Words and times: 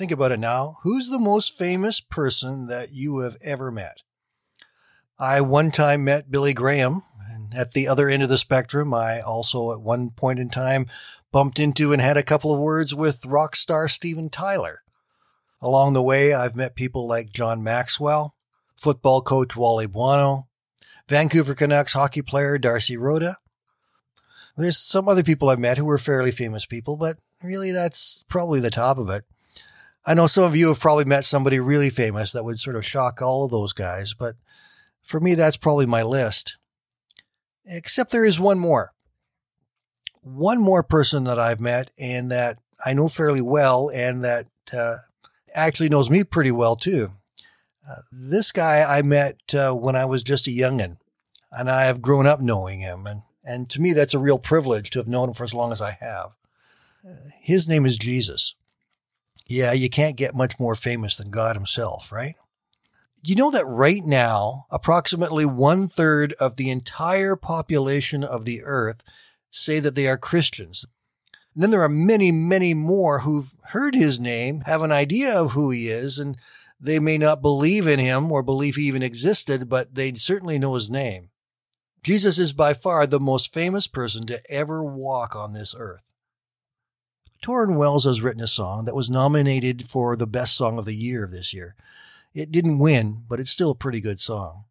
Think 0.00 0.12
about 0.12 0.32
it 0.32 0.40
now. 0.40 0.78
Who's 0.82 1.10
the 1.10 1.20
most 1.20 1.58
famous 1.58 2.00
person 2.00 2.68
that 2.68 2.88
you 2.90 3.18
have 3.18 3.36
ever 3.44 3.70
met? 3.70 4.00
I 5.18 5.42
one 5.42 5.70
time 5.70 6.04
met 6.04 6.30
Billy 6.30 6.54
Graham, 6.54 7.02
and 7.30 7.52
at 7.54 7.72
the 7.72 7.86
other 7.86 8.08
end 8.08 8.22
of 8.22 8.30
the 8.30 8.38
spectrum, 8.38 8.94
I 8.94 9.20
also 9.20 9.74
at 9.74 9.82
one 9.82 10.08
point 10.08 10.38
in 10.38 10.48
time 10.48 10.86
bumped 11.32 11.58
into 11.58 11.92
and 11.92 12.00
had 12.00 12.16
a 12.16 12.22
couple 12.22 12.50
of 12.50 12.58
words 12.58 12.94
with 12.94 13.26
rock 13.26 13.54
star 13.54 13.88
Steven 13.88 14.30
Tyler. 14.30 14.80
Along 15.60 15.92
the 15.92 16.02
way, 16.02 16.32
I've 16.32 16.56
met 16.56 16.76
people 16.76 17.06
like 17.06 17.34
John 17.34 17.62
Maxwell, 17.62 18.34
football 18.76 19.20
coach 19.20 19.54
Wally 19.54 19.86
Buono, 19.86 20.48
Vancouver 21.10 21.54
Canucks 21.54 21.92
hockey 21.92 22.22
player 22.22 22.56
Darcy 22.56 22.96
Rota. 22.96 23.36
There's 24.56 24.78
some 24.78 25.08
other 25.08 25.22
people 25.22 25.50
I've 25.50 25.58
met 25.58 25.76
who 25.76 25.84
were 25.84 25.98
fairly 25.98 26.30
famous 26.30 26.64
people, 26.64 26.96
but 26.96 27.16
really 27.44 27.70
that's 27.70 28.24
probably 28.30 28.60
the 28.60 28.70
top 28.70 28.96
of 28.96 29.10
it. 29.10 29.24
I 30.06 30.14
know 30.14 30.26
some 30.26 30.44
of 30.44 30.56
you 30.56 30.68
have 30.68 30.80
probably 30.80 31.04
met 31.04 31.24
somebody 31.24 31.60
really 31.60 31.90
famous 31.90 32.32
that 32.32 32.44
would 32.44 32.58
sort 32.58 32.76
of 32.76 32.84
shock 32.84 33.20
all 33.20 33.44
of 33.44 33.50
those 33.50 33.72
guys, 33.72 34.14
but 34.14 34.34
for 35.04 35.20
me, 35.20 35.34
that's 35.34 35.56
probably 35.56 35.86
my 35.86 36.02
list. 36.02 36.56
Except 37.66 38.10
there 38.10 38.24
is 38.24 38.40
one 38.40 38.58
more. 38.58 38.92
One 40.22 40.60
more 40.60 40.82
person 40.82 41.24
that 41.24 41.38
I've 41.38 41.60
met 41.60 41.90
and 41.98 42.30
that 42.30 42.60
I 42.84 42.94
know 42.94 43.08
fairly 43.08 43.42
well 43.42 43.90
and 43.94 44.24
that 44.24 44.46
uh, 44.76 44.96
actually 45.54 45.88
knows 45.88 46.10
me 46.10 46.24
pretty 46.24 46.52
well 46.52 46.76
too. 46.76 47.08
Uh, 47.88 48.02
this 48.12 48.52
guy 48.52 48.82
I 48.82 49.02
met 49.02 49.38
uh, 49.54 49.72
when 49.72 49.96
I 49.96 50.04
was 50.04 50.22
just 50.22 50.46
a 50.46 50.50
youngin, 50.50 50.98
and 51.50 51.70
I 51.70 51.84
have 51.84 52.02
grown 52.02 52.26
up 52.26 52.40
knowing 52.40 52.80
him, 52.80 53.06
and 53.06 53.22
and 53.44 53.68
to 53.70 53.80
me 53.80 53.92
that's 53.92 54.14
a 54.14 54.18
real 54.18 54.38
privilege 54.38 54.90
to 54.90 54.98
have 54.98 55.08
known 55.08 55.30
him 55.30 55.34
for 55.34 55.44
as 55.44 55.54
long 55.54 55.72
as 55.72 55.80
I 55.80 55.96
have. 56.00 56.30
Uh, 57.04 57.30
his 57.42 57.68
name 57.68 57.86
is 57.86 57.96
Jesus. 57.98 58.54
Yeah, 59.50 59.72
you 59.72 59.90
can't 59.90 60.16
get 60.16 60.36
much 60.36 60.60
more 60.60 60.76
famous 60.76 61.16
than 61.16 61.32
God 61.32 61.56
Himself, 61.56 62.12
right? 62.12 62.36
You 63.24 63.34
know 63.34 63.50
that 63.50 63.66
right 63.66 64.02
now, 64.04 64.66
approximately 64.70 65.44
one 65.44 65.88
third 65.88 66.34
of 66.38 66.54
the 66.54 66.70
entire 66.70 67.34
population 67.34 68.22
of 68.22 68.44
the 68.44 68.60
earth 68.62 69.02
say 69.50 69.80
that 69.80 69.96
they 69.96 70.06
are 70.06 70.16
Christians. 70.16 70.86
And 71.52 71.64
then 71.64 71.72
there 71.72 71.82
are 71.82 71.88
many, 71.88 72.30
many 72.30 72.74
more 72.74 73.20
who've 73.20 73.56
heard 73.72 73.96
his 73.96 74.20
name, 74.20 74.60
have 74.66 74.82
an 74.82 74.92
idea 74.92 75.36
of 75.36 75.50
who 75.50 75.72
he 75.72 75.88
is, 75.88 76.16
and 76.16 76.36
they 76.80 77.00
may 77.00 77.18
not 77.18 77.42
believe 77.42 77.88
in 77.88 77.98
him 77.98 78.30
or 78.30 78.44
believe 78.44 78.76
he 78.76 78.82
even 78.82 79.02
existed, 79.02 79.68
but 79.68 79.96
they 79.96 80.12
certainly 80.12 80.60
know 80.60 80.74
his 80.74 80.92
name. 80.92 81.30
Jesus 82.04 82.38
is 82.38 82.52
by 82.52 82.72
far 82.72 83.04
the 83.04 83.18
most 83.18 83.52
famous 83.52 83.88
person 83.88 84.26
to 84.26 84.40
ever 84.48 84.84
walk 84.84 85.34
on 85.34 85.54
this 85.54 85.74
earth. 85.76 86.14
Tauren 87.50 87.76
Wells 87.76 88.04
has 88.04 88.22
written 88.22 88.40
a 88.40 88.46
song 88.46 88.84
that 88.84 88.94
was 88.94 89.10
nominated 89.10 89.82
for 89.82 90.14
the 90.14 90.28
best 90.28 90.56
song 90.56 90.78
of 90.78 90.84
the 90.84 90.94
year 90.94 91.24
of 91.24 91.32
this 91.32 91.52
year. 91.52 91.74
It 92.32 92.52
didn't 92.52 92.78
win, 92.78 93.24
but 93.28 93.40
it's 93.40 93.50
still 93.50 93.72
a 93.72 93.74
pretty 93.74 94.00
good 94.00 94.20
song. 94.20 94.66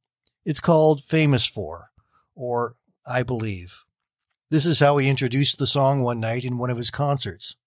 It's 0.46 0.62
called 0.62 1.04
Famous 1.04 1.46
For, 1.46 1.92
or 2.36 2.78
I 3.06 3.24
Believe. 3.24 3.84
This 4.50 4.66
is 4.66 4.80
how 4.80 4.96
he 4.96 5.10
introduced 5.10 5.60
the 5.60 5.68
song 5.68 6.04
one 6.04 6.22
night 6.22 6.46
in 6.46 6.58
one 6.58 6.70
of 6.70 6.78
his 6.78 6.90
concerts. 6.90 7.58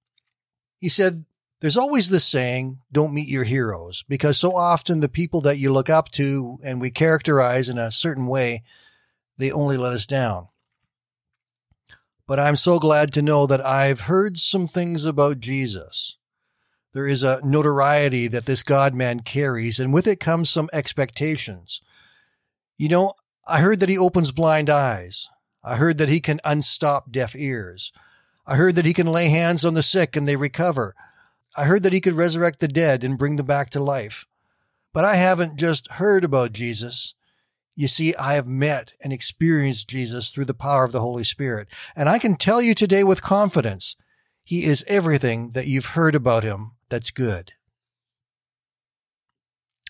He 0.79 0.89
said, 0.89 1.27
There's 1.61 1.77
always 1.77 2.09
this 2.09 2.27
saying, 2.27 2.81
don't 2.91 3.13
meet 3.13 3.29
your 3.29 3.45
heroes, 3.45 4.05
because 4.09 4.39
so 4.39 4.57
often 4.57 5.01
the 5.01 5.11
people 5.11 5.43
that 5.43 5.59
you 5.59 5.71
look 5.71 5.91
up 5.91 6.11
to 6.13 6.59
and 6.65 6.81
we 6.81 6.91
characterize 6.91 7.69
in 7.69 7.77
a 7.77 7.93
certain 7.93 8.29
way, 8.29 8.63
they 9.37 9.53
only 9.53 9.77
let 9.77 9.93
us 9.93 10.07
down 10.07 10.49
but 12.33 12.41
I'm 12.41 12.57
so 12.57 12.79
glad 12.79 13.13
to 13.13 13.21
know 13.21 13.47
that 13.47 13.61
I've 13.61 14.09
heard 14.09 14.39
some 14.39 14.67
things 14.67 15.05
about 15.05 15.39
Jesus. 15.39 16.17
There 16.95 17.07
is 17.07 17.23
a 17.23 17.43
notoriety 17.45 18.27
that 18.29 18.47
this 18.47 18.63
God 18.63 18.95
man 18.95 19.21
carries, 19.21 19.79
and 19.79 19.93
with 19.93 20.07
it 20.07 20.19
comes 20.19 20.49
some 20.49 20.71
expectations. 20.73 21.83
You 22.79 22.89
know, 22.89 23.13
I 23.47 23.61
heard 23.61 23.81
that 23.81 23.91
he 23.91 23.99
opens 23.99 24.33
blind 24.33 24.71
eyes. 24.71 25.29
I 25.63 25.77
heard 25.77 25.99
that 25.99 26.09
he 26.09 26.21
can 26.21 26.41
unstop 26.43 27.13
deaf 27.13 27.37
ears. 27.37 27.93
I 28.47 28.55
heard 28.57 28.77
that 28.77 28.87
he 28.87 28.95
can 28.95 29.09
lay 29.09 29.29
hands 29.29 29.63
on 29.63 29.75
the 29.75 29.83
sick 29.83 30.17
and 30.17 30.27
they 30.27 30.37
recover. 30.37 30.95
I 31.55 31.65
heard 31.65 31.83
that 31.83 31.93
he 31.93 32.01
could 32.01 32.15
resurrect 32.15 32.61
the 32.61 32.67
dead 32.67 33.05
and 33.05 33.19
bring 33.19 33.37
them 33.37 33.45
back 33.45 33.69
to 33.73 33.79
life. 33.83 34.27
But 34.95 35.05
I 35.05 35.17
haven't 35.17 35.59
just 35.59 35.93
heard 35.93 36.25
about 36.25 36.55
Jesus. 36.55 37.13
You 37.75 37.89
see, 37.89 38.15
I 38.17 38.35
have 38.35 38.47
met 38.47 38.93
and 39.03 39.13
experienced 39.13 39.89
Jesus 39.89 40.31
through 40.31 40.45
the 40.45 40.55
power 40.55 40.85
of 40.85 40.93
the 40.93 41.01
Holy 41.01 41.25
Spirit. 41.25 41.69
And 41.97 42.09
I 42.09 42.19
can 42.19 42.37
tell 42.37 42.61
you 42.61 42.75
today 42.75 43.03
with 43.03 43.23
confidence, 43.23 43.97
he 44.45 44.65
is 44.65 44.85
everything 44.89 45.51
that 45.51 45.67
you've 45.67 45.87
heard 45.87 46.15
about 46.15 46.43
him 46.43 46.73
that's 46.91 47.11
good. 47.11 47.53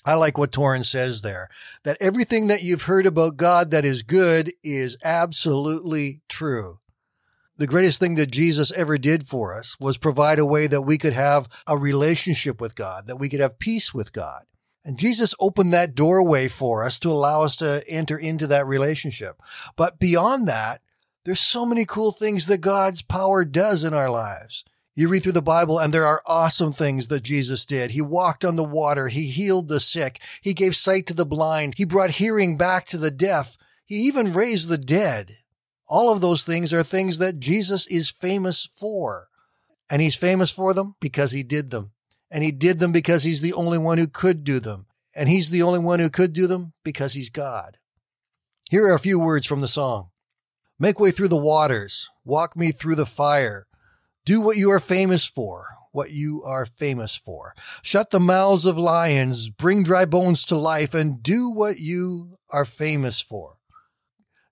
I 0.04 0.14
like 0.14 0.36
what 0.36 0.50
Tauren 0.50 0.84
says 0.84 1.22
there, 1.22 1.48
that 1.84 1.96
everything 2.00 2.48
that 2.48 2.62
you've 2.62 2.82
heard 2.82 3.06
about 3.06 3.36
God 3.36 3.70
that 3.70 3.84
is 3.84 4.02
good 4.02 4.50
is 4.62 4.96
absolutely 5.04 6.22
true. 6.28 6.78
The 7.56 7.66
greatest 7.68 8.00
thing 8.00 8.16
that 8.16 8.30
Jesus 8.30 8.76
ever 8.76 8.98
did 8.98 9.24
for 9.24 9.54
us 9.54 9.76
was 9.78 9.98
provide 9.98 10.38
a 10.40 10.46
way 10.46 10.66
that 10.66 10.82
we 10.82 10.98
could 10.98 11.12
have 11.12 11.46
a 11.68 11.76
relationship 11.76 12.60
with 12.60 12.74
God, 12.74 13.06
that 13.06 13.18
we 13.18 13.28
could 13.28 13.40
have 13.40 13.60
peace 13.60 13.94
with 13.94 14.12
God. 14.12 14.42
And 14.84 14.98
Jesus 14.98 15.34
opened 15.38 15.72
that 15.72 15.94
doorway 15.94 16.48
for 16.48 16.84
us 16.84 16.98
to 17.00 17.08
allow 17.08 17.42
us 17.42 17.56
to 17.56 17.82
enter 17.88 18.18
into 18.18 18.46
that 18.48 18.66
relationship. 18.66 19.36
But 19.76 20.00
beyond 20.00 20.48
that, 20.48 20.80
there's 21.24 21.40
so 21.40 21.64
many 21.64 21.84
cool 21.84 22.10
things 22.10 22.46
that 22.46 22.60
God's 22.60 23.02
power 23.02 23.44
does 23.44 23.84
in 23.84 23.94
our 23.94 24.10
lives. 24.10 24.64
You 24.94 25.08
read 25.08 25.22
through 25.22 25.32
the 25.32 25.40
Bible 25.40 25.78
and 25.78 25.92
there 25.94 26.04
are 26.04 26.22
awesome 26.26 26.72
things 26.72 27.08
that 27.08 27.22
Jesus 27.22 27.64
did. 27.64 27.92
He 27.92 28.02
walked 28.02 28.44
on 28.44 28.56
the 28.56 28.64
water. 28.64 29.08
He 29.08 29.26
healed 29.28 29.68
the 29.68 29.80
sick. 29.80 30.20
He 30.42 30.52
gave 30.52 30.76
sight 30.76 31.06
to 31.06 31.14
the 31.14 31.24
blind. 31.24 31.74
He 31.76 31.84
brought 31.84 32.10
hearing 32.10 32.58
back 32.58 32.84
to 32.86 32.98
the 32.98 33.10
deaf. 33.10 33.56
He 33.86 33.94
even 33.94 34.32
raised 34.32 34.68
the 34.68 34.78
dead. 34.78 35.38
All 35.88 36.12
of 36.12 36.20
those 36.20 36.44
things 36.44 36.72
are 36.72 36.82
things 36.82 37.18
that 37.18 37.40
Jesus 37.40 37.86
is 37.86 38.10
famous 38.10 38.66
for. 38.66 39.28
And 39.90 40.02
he's 40.02 40.16
famous 40.16 40.50
for 40.50 40.74
them 40.74 40.96
because 41.00 41.32
he 41.32 41.42
did 41.42 41.70
them. 41.70 41.91
And 42.32 42.42
he 42.42 42.50
did 42.50 42.80
them 42.80 42.92
because 42.92 43.24
he's 43.24 43.42
the 43.42 43.52
only 43.52 43.78
one 43.78 43.98
who 43.98 44.08
could 44.08 44.42
do 44.42 44.58
them. 44.58 44.86
And 45.14 45.28
he's 45.28 45.50
the 45.50 45.62
only 45.62 45.78
one 45.78 46.00
who 46.00 46.08
could 46.08 46.32
do 46.32 46.46
them 46.46 46.72
because 46.82 47.12
he's 47.12 47.28
God. 47.28 47.76
Here 48.70 48.86
are 48.86 48.94
a 48.94 48.98
few 48.98 49.20
words 49.20 49.46
from 49.46 49.60
the 49.60 49.68
song. 49.68 50.08
Make 50.78 50.98
way 50.98 51.10
through 51.10 51.28
the 51.28 51.36
waters. 51.36 52.08
Walk 52.24 52.56
me 52.56 52.72
through 52.72 52.94
the 52.94 53.04
fire. 53.04 53.66
Do 54.24 54.40
what 54.40 54.56
you 54.56 54.70
are 54.70 54.80
famous 54.80 55.26
for. 55.26 55.76
What 55.92 56.10
you 56.10 56.42
are 56.46 56.64
famous 56.64 57.14
for. 57.14 57.54
Shut 57.82 58.10
the 58.10 58.18
mouths 58.18 58.64
of 58.64 58.78
lions. 58.78 59.50
Bring 59.50 59.82
dry 59.82 60.06
bones 60.06 60.46
to 60.46 60.56
life 60.56 60.94
and 60.94 61.22
do 61.22 61.50
what 61.50 61.80
you 61.80 62.38
are 62.50 62.64
famous 62.64 63.20
for. 63.20 63.58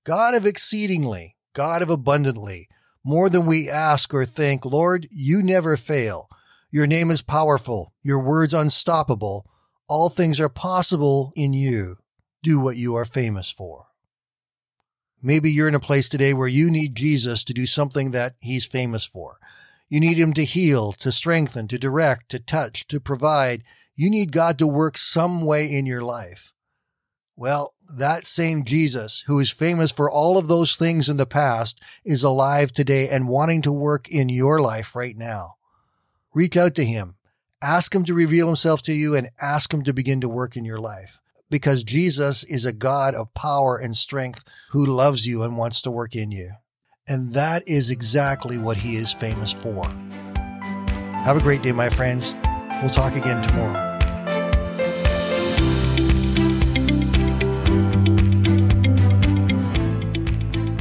God 0.04 0.34
of 0.34 0.44
exceedingly, 0.44 1.36
God 1.54 1.80
of 1.80 1.88
abundantly, 1.88 2.68
more 3.02 3.30
than 3.30 3.46
we 3.46 3.70
ask 3.70 4.12
or 4.12 4.26
think, 4.26 4.66
Lord, 4.66 5.06
you 5.10 5.42
never 5.42 5.78
fail. 5.78 6.28
Your 6.72 6.86
name 6.86 7.10
is 7.10 7.20
powerful, 7.20 7.94
your 8.00 8.22
words 8.22 8.54
unstoppable. 8.54 9.44
All 9.88 10.08
things 10.08 10.38
are 10.38 10.48
possible 10.48 11.32
in 11.34 11.52
you. 11.52 11.96
Do 12.44 12.60
what 12.60 12.76
you 12.76 12.94
are 12.94 13.04
famous 13.04 13.50
for. 13.50 13.86
Maybe 15.20 15.50
you're 15.50 15.66
in 15.66 15.74
a 15.74 15.80
place 15.80 16.08
today 16.08 16.32
where 16.32 16.46
you 16.46 16.70
need 16.70 16.94
Jesus 16.94 17.42
to 17.44 17.52
do 17.52 17.66
something 17.66 18.12
that 18.12 18.36
he's 18.38 18.66
famous 18.66 19.04
for. 19.04 19.38
You 19.88 19.98
need 19.98 20.16
him 20.16 20.32
to 20.34 20.44
heal, 20.44 20.92
to 20.92 21.10
strengthen, 21.10 21.66
to 21.68 21.78
direct, 21.78 22.28
to 22.30 22.38
touch, 22.38 22.86
to 22.86 23.00
provide. 23.00 23.64
You 23.96 24.08
need 24.08 24.30
God 24.30 24.56
to 24.58 24.66
work 24.68 24.96
some 24.96 25.44
way 25.44 25.66
in 25.66 25.86
your 25.86 26.02
life. 26.02 26.54
Well, 27.34 27.74
that 27.92 28.26
same 28.26 28.62
Jesus, 28.64 29.24
who 29.26 29.40
is 29.40 29.50
famous 29.50 29.90
for 29.90 30.08
all 30.08 30.38
of 30.38 30.46
those 30.46 30.76
things 30.76 31.08
in 31.08 31.16
the 31.16 31.26
past, 31.26 31.82
is 32.04 32.22
alive 32.22 32.70
today 32.70 33.08
and 33.08 33.28
wanting 33.28 33.60
to 33.62 33.72
work 33.72 34.08
in 34.08 34.28
your 34.28 34.60
life 34.60 34.94
right 34.94 35.16
now 35.16 35.54
reach 36.34 36.56
out 36.56 36.74
to 36.76 36.84
him. 36.84 37.16
Ask 37.62 37.94
him 37.94 38.04
to 38.04 38.14
reveal 38.14 38.46
himself 38.46 38.82
to 38.82 38.92
you 38.92 39.14
and 39.14 39.28
ask 39.40 39.72
him 39.72 39.82
to 39.82 39.92
begin 39.92 40.20
to 40.22 40.28
work 40.28 40.56
in 40.56 40.64
your 40.64 40.78
life 40.78 41.20
because 41.50 41.84
Jesus 41.84 42.44
is 42.44 42.64
a 42.64 42.72
God 42.72 43.14
of 43.14 43.34
power 43.34 43.76
and 43.76 43.96
strength 43.96 44.44
who 44.70 44.86
loves 44.86 45.26
you 45.26 45.42
and 45.42 45.58
wants 45.58 45.82
to 45.82 45.90
work 45.90 46.14
in 46.14 46.30
you. 46.30 46.52
And 47.08 47.34
that 47.34 47.66
is 47.66 47.90
exactly 47.90 48.56
what 48.56 48.78
he 48.78 48.94
is 48.94 49.12
famous 49.12 49.52
for. 49.52 49.84
Have 51.24 51.36
a 51.36 51.42
great 51.42 51.62
day, 51.62 51.72
my 51.72 51.88
friends. 51.88 52.34
We'll 52.80 52.90
talk 52.90 53.16
again 53.16 53.42
tomorrow. 53.42 53.88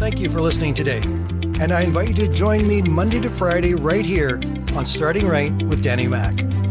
thank 0.09 0.21
you 0.21 0.29
for 0.31 0.41
listening 0.41 0.73
today. 0.73 1.01
And 1.61 1.71
I 1.71 1.81
invite 1.81 2.07
you 2.07 2.13
to 2.15 2.27
join 2.29 2.67
me 2.67 2.81
Monday 2.81 3.19
to 3.19 3.29
Friday 3.29 3.75
right 3.75 4.05
here 4.05 4.39
on 4.75 4.85
Starting 4.85 5.27
Right 5.27 5.51
with 5.63 5.83
Danny 5.83 6.07
Mack. 6.07 6.68